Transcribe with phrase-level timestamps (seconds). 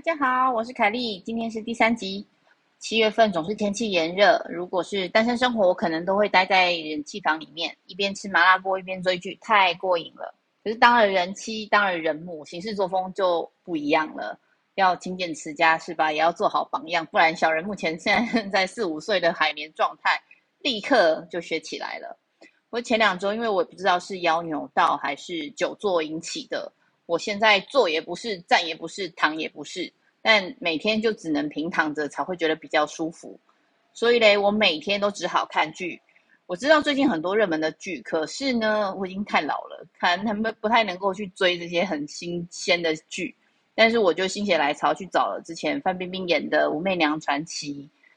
[0.00, 2.26] 大家好，我是凯莉，今天是第三集。
[2.78, 10.34] 七月份总是天气炎热，如果是单身生活，我可能都会待在人气房里面，一边吃麻辣锅一边追剧，太过瘾了。
[10.64, 14.40] 可是当了人妻，当了人母，行事作风就不一样了，
[14.76, 16.10] 要勤俭持家是吧？
[16.10, 20.18] 也要做好榜样，不然小人目前现在在四五岁的海绵状态，
[20.60, 22.18] 立刻就学起来了。
[22.70, 26.72] 我前两周因为我不知道是腰扭到还是久坐引起的。
[27.10, 29.92] 我现在坐也不是，站也不是，躺也不是，
[30.22, 33.36] 但每天就只能平躺着才会觉得比较舒服。
[33.92, 36.00] 所以嘞，我每天都只好看剧。
[36.46, 43.34] 我知道最近很多热门的剧，可是呢，我已经太老了，看他们不太能够去追这些很新鲜的剧。
[43.74, 47.74] 但是我就心血来潮去找了之前范冰冰演的《武媚娘传奇》，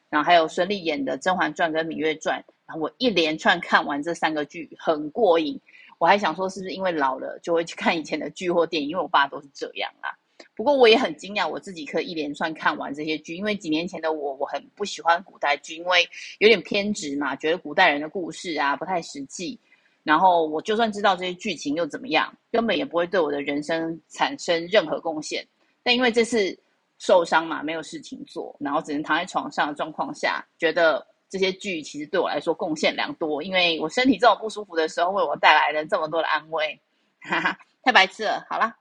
[0.07, 5.59] 然后还有孙俪演的《甄嬛传》跟《芈月传》，然后我一连串看完这三个剧，很过瘾。
[6.03, 8.89] 我还想说，是不是因为老了就会去看以前的剧或电影？
[8.89, 10.11] 因为我爸都是这样啊。
[10.53, 13.37] 不过我也很惊讶，我自己可以一连串看完这些剧。
[13.37, 16.05] 因为几年前的我，我很不喜欢古代剧，因为
[16.39, 19.57] 有点偏执嘛，觉得古代人的故事啊不太实际。
[20.03, 25.47] 然后我就算知道这些剧情又怎么样，根本也不会对我的人生产生任何贡献。
[25.83, 26.59] 但因为这次
[26.97, 31.07] 受伤嘛，没有事情做，然后只能躺在床上的状况下，觉得。
[31.33, 36.79] 这些剧其实对我来说贡献良多，因为我身体这种不舒服的时候，为我带来了这么多的安慰，
[37.21, 38.45] 哈哈，太白痴了。
[38.47, 38.77] 好啦，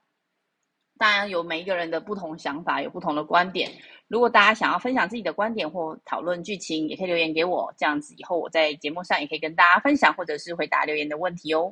[0.98, 3.70] 当然有每一个人的不同想法，有不同的观点。
[4.06, 11.70] 如果大家想要分享自己的观点或讨论剧情，也可以留言给我，这样子以后我在节目上也可以跟大家分享，或者是回答留言的问题哦。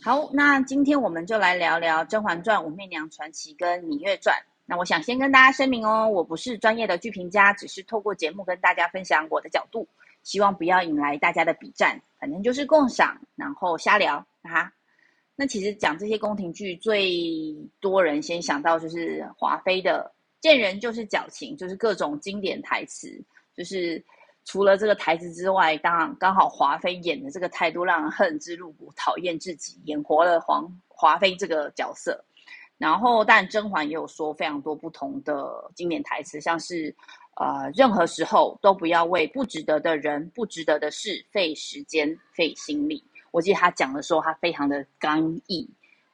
[0.00, 4.36] 好，那今天我们就来聊聊《甄嬛传》《武媚娘传奇》跟《芈月传》。
[4.64, 9.86] 那我想先跟大家声明哦，我不是专业的剧评家，只是透过节目跟大家分享我的角度，
[10.22, 14.72] 希望不要引来大家的笔战，反正就是共赏，然后瞎聊哈。
[15.34, 23.20] 那其实讲这些宫廷剧，最多人先想到就是华妃的“见人就是矫情”，就是各种经典台词，
[23.56, 24.02] 就是
[24.44, 32.24] 除了这个台词之外，当然刚好华妃演的这个态度让人恨之入骨，讨厌至极，演活了皇华妃这个角色。
[32.82, 36.92] 然后，但甄嬛也有说非常多不同的经典台词，像是，
[37.36, 43.00] 呃，任何时候都不要为不值得的人、不值得的事费时间、费心力。
[43.30, 45.64] 我记得他讲的时候，他非常的刚毅，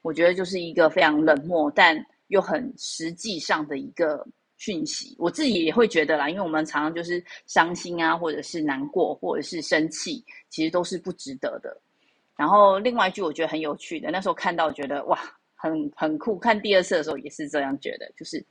[0.03, 4.23] 我觉得就是一个非常冷漠，但又很实际上的一个
[4.59, 5.17] 讯息。
[5.19, 11.75] 我自己也会觉得啦，因为我们常常就是伤心啊，或者是难过，或者是生气，其实都是不值得的。
[12.37, 15.19] 然后，另外一句我觉得很有趣的，那时候看到觉得哇。
[15.61, 18.43] 很很酷，看第二次的时候也是这样觉得，就是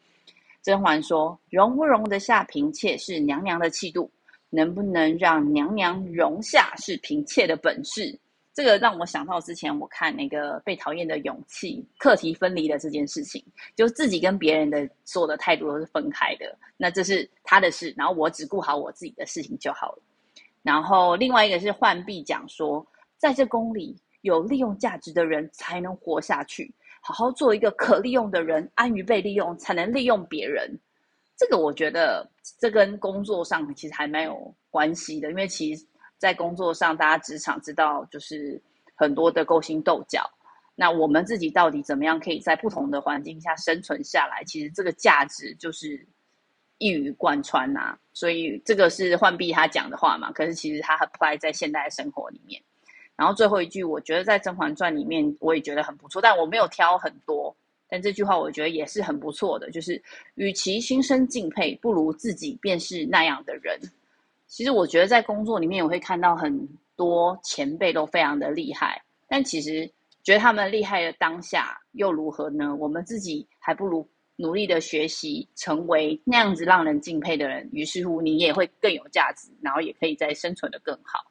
[0.61, 4.11] 甄嬛说：“容不容得下嫔妾是娘娘的气度，
[4.49, 8.19] 能不能让娘娘容下是嫔妾的本事。”
[8.53, 13.41] 这个让我想到之前我看那个《被讨厌的勇气》课题分离的这件事情，
[13.75, 19.99] 就自己跟别人的所有的态度都是分开的，那这是他的事，然后我只顾好我自己的事情就好了。
[20.63, 22.83] 然后另外一个是浣碧讲说，
[23.19, 26.73] 在这宫里有利用价值的人才能活下去。
[27.07, 30.77] 好好做一个可利用的人，安于被利用，才能利用别人。
[31.37, 32.29] 这个我觉得，
[32.59, 35.29] 这跟工作上其实还蛮有关系的。
[35.29, 35.85] 因为其实，
[36.17, 38.61] 在工作上，大家职场知道，就是
[38.93, 40.29] 很多的勾心斗角。
[40.75, 44.43] 那我们自己到底怎么样可以在不同的环境下生存下来？
[44.43, 46.05] 其实这个价值就是
[46.77, 50.29] 一语贯穿呐、所以这个是浣碧他讲的话嘛。
[50.33, 52.61] 可是其实他 apply 在现代生活里面。
[53.17, 57.53] 然后最后一句，我觉得在《甄嬛传》里面，我也觉得很不错，但我没有挑很多。
[57.89, 59.99] 但这句话我觉得也是很不错的，就是
[60.35, 63.79] 与其心生敬佩，不如自己便是那样的人。
[64.45, 69.89] 其实我觉得在工作里面，我会看到很多前辈都非常的厉害，但其实
[70.21, 72.75] 觉得他们厉害的当下又如何呢？
[72.75, 77.67] 我们自己还不如努力的学习，成为那样子让人敬佩的人。
[77.71, 81.25] 于是乎，你也会更有价值，然后也可以再生存得更好。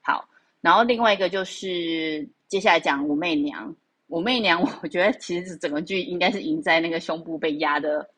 [0.00, 0.26] 好。
[0.60, 3.74] 然后另外一个就是接下来讲武媚娘，
[4.08, 8.08] 武媚娘， 我觉得其实整个剧应该是赢在那个胸部被压得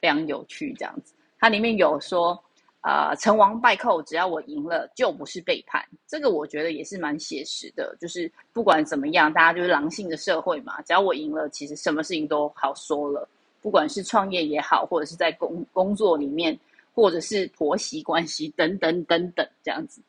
[0.00, 1.12] 非常有趣这样子。
[1.38, 2.32] 它里面有说，
[2.80, 5.82] 啊、呃，成王败寇，只要我赢了，就不是背叛。
[6.06, 13.28] 这个我觉得也是蛮写实的，就是不管怎么样，大家就是狼性的社会嘛，只要我赢了，其实什么事情都好说了。
[13.62, 16.58] 不管是创业也好，或者是在工工作里面，
[16.94, 20.00] 或者是婆媳关系等等等等这样子。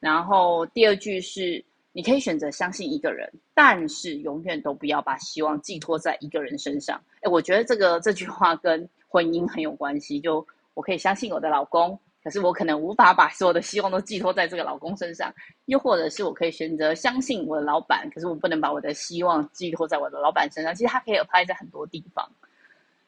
[0.00, 1.62] 然后第二句是，
[1.92, 7.00] 你可以选择相信一个人，但是永远都不要把希望寄托在一个人身上。
[7.20, 10.18] 诶，我觉得这个这句话跟婚姻很有关系。
[10.18, 15.30] 就我可以相信我的老公，可是我可能无法把所有的希望都寄托在这个老公身上。
[15.66, 20.74] 又或者是我可以选择相信我的老板，可是我不能把我的希望寄托在我的老板身上。
[20.74, 22.26] 其实它可以派在很多地方。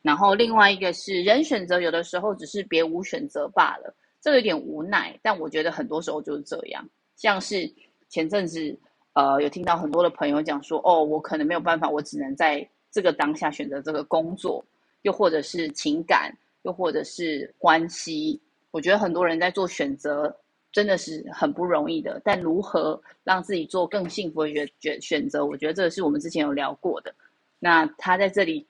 [0.03, 6.89] 然后另外一个是人选择有的时候只是别无选择罢了，这个有点无奈，但我觉得很多时候就是这样。
[7.17, 7.71] 像是
[8.09, 8.75] 前阵子，
[9.13, 14.65] 呃，有听到很多的朋友讲说，哦，我可能没有办法，我只能在这个当下选择这个工作，
[15.03, 18.41] 又或者是情感，又或者是关系。
[18.71, 20.35] 我觉得很多人在做选择。
[20.73, 25.45] 真的是很不容易的，但如何让自己做更幸福的选选选择？
[25.45, 27.15] 我觉得这个是我们之前有聊过的。
[27.59, 28.67] 那他在这里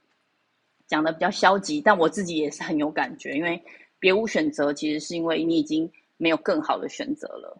[0.88, 3.62] 讲的比较消极，但我自己也是很有感觉，因为
[4.02, 7.56] 别无选择，其实是因为你已经没有更好的选择了。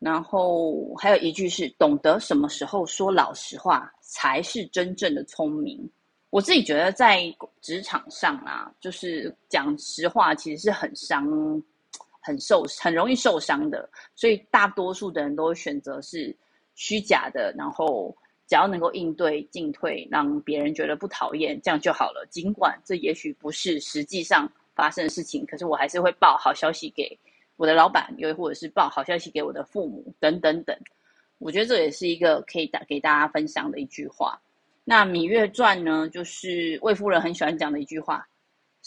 [0.00, 5.88] 然后还有一句是：懂得什么时候说老实话，才是真正的聪明。
[6.30, 11.62] 我自己觉得在职场上啊，就是讲实话，其实是很伤。
[12.26, 16.34] 很受很容易受伤的，所以大多数的人都会选择是
[16.74, 18.16] 虚假的，然后
[18.48, 22.26] 只要能够应对进退，让别人觉得不讨厌，这样就好了。
[22.30, 27.18] 尽管这也许不是实际上发生的事情，可是我还是会报好消息给
[27.56, 30.76] 我的老板，又或者是报好消息给我的父母，等等等。
[31.38, 34.40] 我觉得这也是一个可以打给大家分享的一句话。
[34.84, 38.26] 那《芈月传》呢，就是魏夫人很喜欢讲的一句话。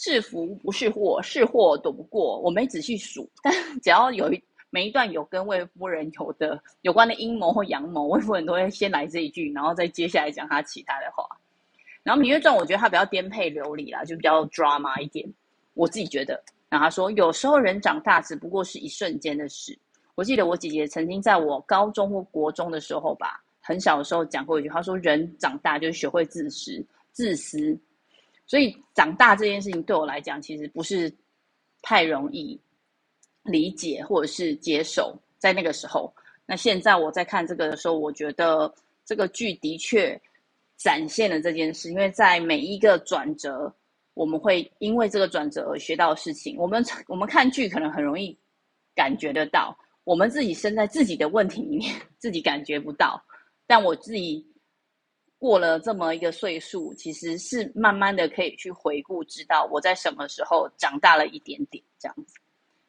[0.00, 2.38] 是福不是祸，是祸躲不过。
[2.38, 4.40] 我没仔细数，但只要有一
[4.70, 11.26] 每一段有跟魏夫人有的有关的阴谋或阳谋，魏夫人都会先来这一句，然后再接下来讲他其他的话。
[12.04, 15.28] 然后《芈月传》我觉得他比较颠沛流离啦，就比较 drama 一点。
[15.78, 19.78] 我自己觉得，然后他说有时候人长大只不过是一瞬间的事。
[20.16, 27.78] 我记得我姐姐曾经在我高中或国中的时候吧，很小的时候讲过一句话，说人长大就是学会自私，自私。
[28.44, 31.12] 所以长大这件事情对我来讲，其实不是
[31.80, 32.60] 太容易
[33.44, 35.16] 理解或者是接受。
[35.38, 36.12] 在那个时候，
[36.44, 38.74] 那现在我在看这个的时候，我觉得
[39.04, 40.20] 这个剧的确
[40.76, 41.88] 展现了这件事。
[41.88, 43.72] 因为在每一个转折，
[44.18, 46.56] 我们会因为这个转折而学到的事情。
[46.58, 48.36] 我们我们看剧可能很容易
[48.94, 53.22] 感觉得到，我们自己身在自己的问题里面，自己感觉不到。
[53.66, 54.44] 但我自己。
[55.40, 62.34] 过了这么一个岁数，其实是慢慢的可以去回顾，知道我在什么时候长大了一点点这样子。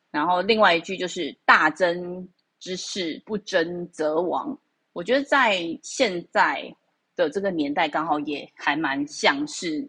[0.10, 2.28] 然后另外一句就是“大争
[2.60, 4.60] 之事，不争则亡”。
[4.94, 6.76] 我觉得在现在
[7.16, 9.88] 的这个年代，刚好也还蛮像是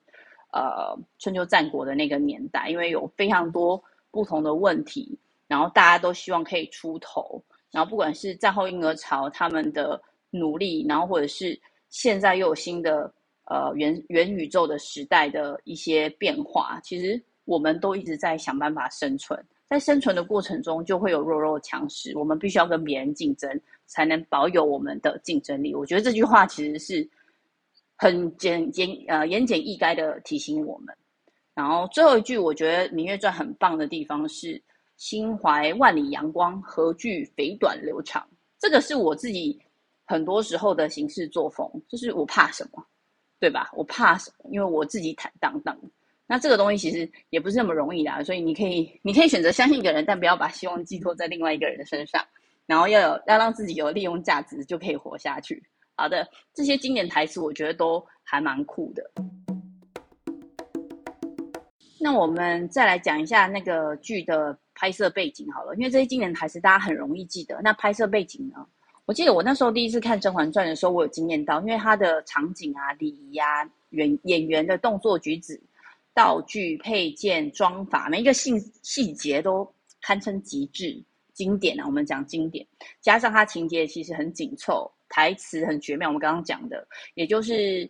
[0.52, 7.43] 呃春秋战国的那个年代，因为有非常多不同的问题，然后大家都希望可以出头。
[7.70, 10.00] 然后不管是战后婴儿潮他们的
[10.31, 11.56] 努力，然后或者是
[11.88, 13.12] 现在又有新的
[13.44, 23.49] 呃元元宇宙的时代的一些变化，其实我们都一直在想办法生存，在生存的过程中就会有弱肉强食，我们必须要跟别人竞争，
[23.87, 25.73] 才能保有我们的竞争力。
[25.73, 27.08] 我觉得这句话其实是
[28.00, 30.97] 很简简呃言简意赅的提醒我们。
[31.55, 34.62] 然后最后一句，我觉得《芈月传》很棒的地方是
[34.97, 38.26] 心怀万里阳光，何惧肥短流长。
[38.58, 39.61] 这个是我自己。
[40.06, 42.85] 很多时候的行事作风，就是我怕什么，
[43.38, 43.70] 对吧？
[43.76, 44.50] 我怕什么？
[44.50, 45.79] 因为我自己坦荡荡。
[46.26, 52.26] 那这个东西其实也不是那么容易的，所以你可以，你可以选择相信一个人，但不要把希望寄托在另外一个人的身上。
[52.67, 55.62] 然后要有，要让自己有利用价值，就可以活下去。
[56.00, 59.05] 好的，这些经典台词我觉得都还蛮酷的。
[62.01, 67.60] 那我们再来讲一下那个剧的拍摄背景好了，因为这些经典台词大家很容易记得。
[67.63, 68.67] 那拍摄背景呢？
[69.05, 75.60] 我记得我那时候第一次看《甄嬛传》的时候，我有惊艳到，因为它的场景啊、礼仪啊、演演员的动作举止、
[76.15, 79.70] 道具、配件、妆法，每一个细细节都
[80.01, 80.98] 堪称极致
[81.34, 81.84] 经典啊。
[81.84, 82.67] 我们讲经典，
[83.03, 86.08] 加上它情节其实很紧凑，台词很绝妙。
[86.08, 87.86] 我们刚刚讲的，也就是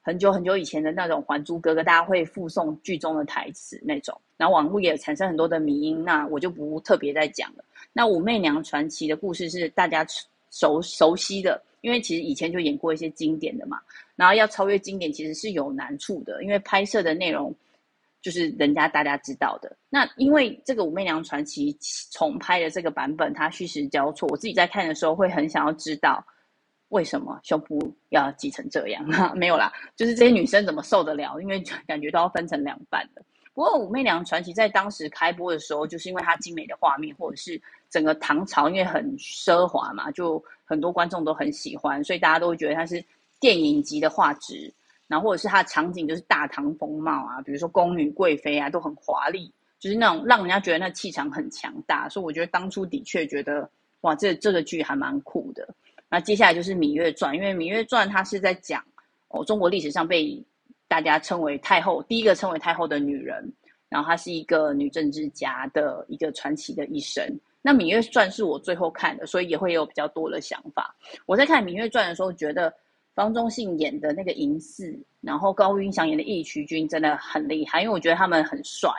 [0.00, 4.16] 很久很久以前的那种《还珠格格》，大家会附送剧中的台词那种。
[4.36, 7.64] 然后网络也产生很多的迷因，那我就不特别再讲了。
[7.92, 10.06] 那武媚娘传奇的故事是大家。
[10.50, 13.78] 熟熟悉的，因为其实以前就演过一些经典的嘛，
[14.16, 17.54] 然后要超越经典其实是有难处的，因为拍摄的内容
[18.22, 19.76] 就是人家大家知道的。
[19.90, 21.70] 那因为这个《武媚娘传奇》
[22.10, 26.24] 重拍的这个版本，它虚实交错，我自己在看的时候会很想要知道
[26.88, 29.04] 为什么胸部要挤成这样？
[29.36, 31.38] 没有啦，就是这些女生怎么受得了？
[31.40, 33.22] 因为感觉都要分成两半的。
[33.54, 43.04] 不过《武媚娘传奇》在当时开播的时候，就是因为它精美的画面，或者是整个唐朝因为很奢华嘛，就很多观众都很喜欢，所以大家都会觉得它是
[43.40, 44.72] 电影级的画质。
[45.08, 52.08] 然后或者是它的场景就是大唐风貌啊，比如说宫女贵妃啊，都很华丽，就是那种让人家觉得那气场很强大。
[52.10, 53.68] 所以我觉得当初的确觉得
[54.02, 55.66] 哇，这这个剧还蛮酷的。
[56.10, 58.84] 那接下来就是《芈月传》，因为《芈月传》它是在讲
[59.28, 60.42] 哦中国历史上被
[60.86, 63.52] 大家称为太后，第一个称为太后的女人。
[63.90, 67.24] 然后她是一个女政治家的一个传奇的一生。
[67.62, 70.94] 那《芈月传》是我最后看的，所以也会有比较多的想法。
[71.24, 72.70] 我在看《芈月传》的时候，觉得
[73.14, 78.90] 方中信演的那个嬴驷，然后高云翔演的义渠君真的很厉害，因为我觉得他们很帅。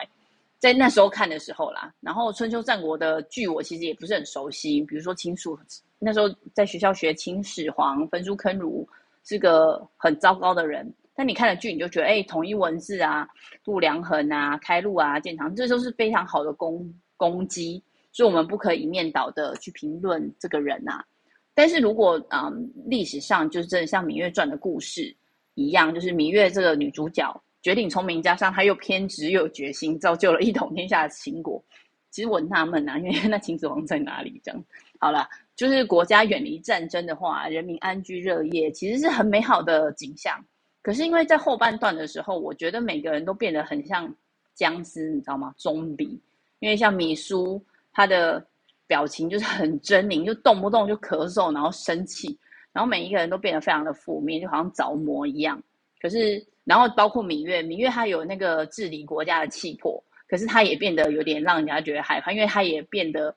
[0.60, 5.48] 在那时候看的时候啦，然后春秋战国的剧我其实也不是很熟悉，比如说秦始，
[5.98, 8.86] 那时候在学校学秦始皇焚书坑儒
[9.24, 13.26] 是个很糟糕的人，但你看了剧你就觉得，哎，统一文字啊，
[13.64, 21.04] 度量衡啊，开路啊，建长，这都是非常好的功功绩，所以我们不可以一面倒的去评论这个人呐、啊。
[21.54, 25.16] 但是如果嗯历史上就是真的像《芈月传》的故事
[25.54, 27.42] 一样，就是芈月这个女主角。
[27.62, 31.62] 绝顶聪明，加上他又偏执又有决心，造就了一统天下的秦国。
[32.10, 34.40] 其实我纳闷呐，因为 那秦始皇在哪里？
[34.42, 34.64] 这样
[34.98, 40.44] 好了，就是国家远离战争的话，人民安居乐业，其实是很美好的景象。
[40.82, 44.12] 可是因为在后半段的时候，我觉得每个人都变得很像
[44.54, 45.54] 僵尸，你知道吗？
[45.58, 46.20] 中比，
[46.58, 47.62] 因为像米苏，
[47.92, 48.44] 他的
[48.86, 52.36] 表情就是很狰狞，就动不动就咳嗽，然后生气，
[52.72, 55.62] 然后每一个人都变得非常的负面，就好像着魔一样。
[56.00, 56.44] 可是。
[56.62, 63.34] 然后包括芈月，芈月她有那个治理国家的气魄，可是她也变得有点让人家觉得害怕，因为她也变得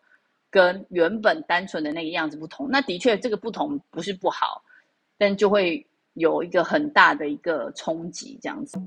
[0.51, 2.69] 跟原本单纯的那个样子不同。
[2.69, 4.61] 那的确这个不同不是不好，
[5.17, 8.77] 但就会有一个很大的一个冲击这样子。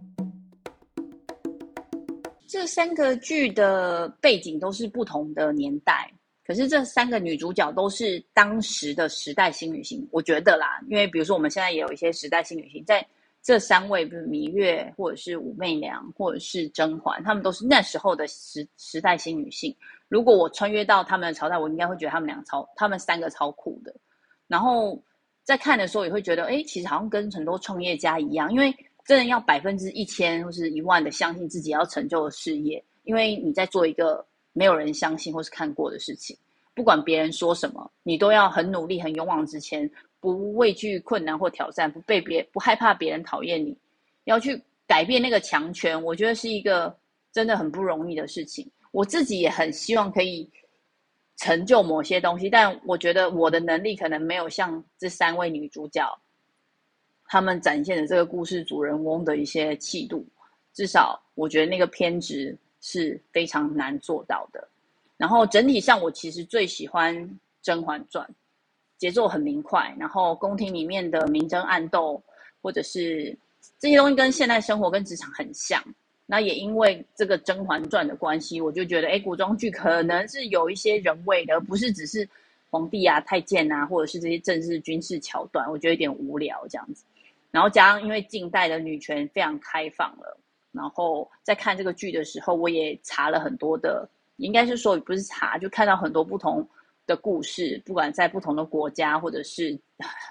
[2.47, 6.09] 这三个剧的背景都是不同的年代，
[6.47, 13.05] 可是这三个女主角都是当时的时代新女性，我觉得啦，因为比如说我们现在也有一些时代新女性在。
[13.47, 19.73] 这三位，比如芈月，或者是武媚娘，或者是甄嬛，她们都是那时候的时时代新女性。
[20.09, 23.95] 如果我穿越到他们的朝代，我应该会觉得他们俩超，他们三个超酷的。
[24.49, 25.01] 然后
[25.45, 28.75] 在看的时候，也会觉得，哎，其实好像跟很多创业家一样，因为
[29.05, 36.37] 真的要百分之一千或是一万的相信自己要成就的事业，因为你在做一个没有人相信或是看过的事情，
[36.75, 39.89] 不管别人说什么，你都要很努力、很勇往直前。
[40.21, 43.77] 不畏惧困难或挑战，不被别不害怕别人讨厌你，
[44.25, 46.97] 要去改变那个强权，我觉得是一个
[47.33, 48.69] 真的很不容易的事情。
[48.93, 50.49] 我自己也很希望可以
[51.37, 56.19] 成就某些东西，但我觉得我的能力可能没有像这三位女主角
[57.27, 60.27] 她们展现的这个故事主人翁的一些气度。
[60.73, 64.67] 至少我觉得那个偏执是非常难做到的。
[65.17, 67.17] 然后整体上，我其实最喜欢
[67.63, 68.27] 《甄嬛传》。
[68.99, 72.23] 节奏很明快，然后宫廷里面的明争暗斗，
[72.63, 73.37] 或者是
[73.79, 75.83] 这些东西跟现代生活跟职场很像。
[76.29, 82.29] 那也因为这个《甄嬛传》的关系，我就觉得，哎，古装剧可能是有一些人味的，而不是只是
[82.69, 87.05] 皇帝啊、太监啊，或者是这些政治军事桥段，我觉得有点无聊这样子。
[87.53, 90.37] 然后加上因为近代的女权非常开放了，
[90.73, 96.69] 然后在看这个剧的时候，我也查了很多的，应该是说不是查，就看到很多不同。
[97.07, 99.79] 的故事，不管在不同的国家，或者是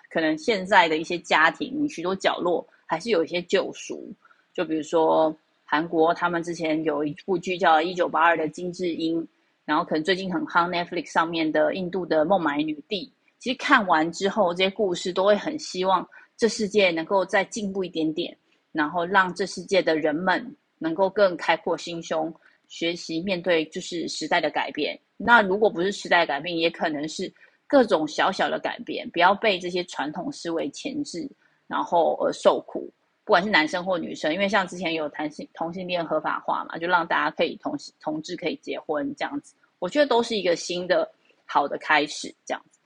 [0.09, 4.13] 可能现在的一些家庭，许多角落还是有一些救赎。
[4.53, 9.25] 就比如说韩国，他们之前有一部剧叫《一九八二》的金智英，
[9.65, 13.11] 然后可能最近很夯 Netflix 上面的印度的孟买女帝。
[13.39, 18.35] 其实看完之后，这些故事都会很希望这世界能够再进步一点点，
[18.71, 22.33] 然后让这世界的人们能够更开阔心胸，
[22.67, 24.99] 学习面对就是时代的改变。
[25.17, 27.33] 那如果不是时代改变，也可能是
[27.67, 31.29] 各种小小的改变，不要被这些传统思维牵制，
[31.67, 32.91] 然后而受苦。
[33.23, 41.09] 不管是男生或女生，因为像之前有谈性同性恋合法化嘛，就让大家可以同同志可以结婚这样子，我觉得都是一个新的
[41.45, 42.79] 好的开始这样子。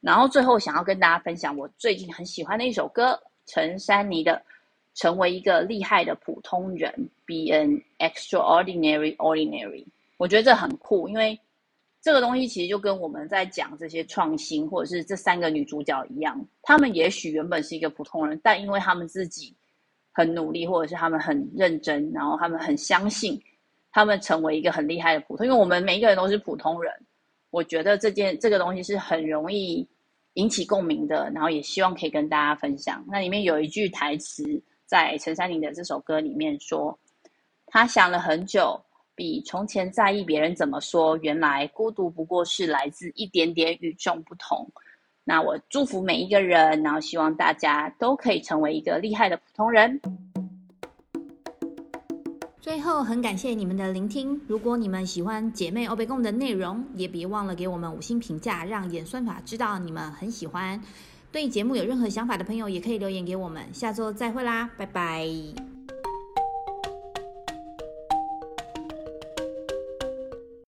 [0.00, 4.40] 然后最后想要跟大家分享我最近很喜欢的一首歌，陈珊妮的
[5.00, 6.90] 《成为一个厉害的普通人》
[7.26, 9.84] ，Be an extraordinary ordinary。
[10.16, 11.38] 我觉得这很酷，因为。
[12.02, 19.54] 这个东西其实就跟我们在讲这些创新，或者是这三个女主角一样，她们也许原本是一个普通人，但因为她们自己
[20.10, 23.40] 很努力，或者是她们很认真，然后她们很相信，
[23.92, 25.46] 她们成为一个很厉害的普通。
[25.46, 26.92] 因为我们每一个人都是普通人，
[27.50, 29.88] 我觉得这件这个东西是很容易
[30.34, 33.04] 引起共鸣的，然后也希望可以跟大家分享。
[33.08, 34.42] 那里面有一句台词，
[34.86, 36.98] 在陈珊妮的这首歌里面说
[37.66, 38.76] ：“她想了很久。”
[39.14, 44.68] 比从前在意别人怎么说，原来孤独不过是来自一点点与众不同。
[45.24, 50.00] 那我祝福每一个人，然后希望大家都可以成为一个厉害的普通人。
[52.60, 54.40] 最后，很感谢你们的聆听。
[54.46, 60.80] 如果你们喜欢姐妹欧北共的内容，也别忘了给我们五星评价，让演算法知道你们很喜欢。
[61.30, 63.62] 对节目有任何想法的朋友，也可以留言给我们。
[63.72, 65.71] 下周再会啦，拜拜。